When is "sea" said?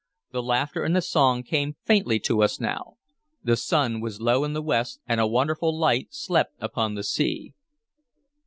7.03-7.53